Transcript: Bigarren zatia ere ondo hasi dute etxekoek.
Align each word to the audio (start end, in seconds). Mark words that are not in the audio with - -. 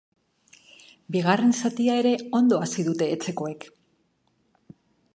Bigarren 1.15 1.53
zatia 1.61 1.99
ere 2.05 2.15
ondo 2.41 2.61
hasi 2.67 2.89
dute 2.91 3.13
etxekoek. 3.19 3.71